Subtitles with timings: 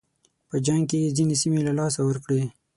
[0.49, 2.43] په جنګ کې یې ځینې سیمې له لاسه ورکړې.